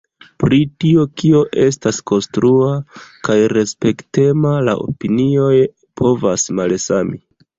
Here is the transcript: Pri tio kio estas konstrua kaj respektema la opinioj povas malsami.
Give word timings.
Pri 0.43 0.57
tio 0.83 1.01
kio 1.21 1.41
estas 1.63 1.99
konstrua 2.11 2.71
kaj 3.29 3.37
respektema 3.53 4.55
la 4.69 4.75
opinioj 4.87 5.61
povas 6.03 6.47
malsami. 6.61 7.23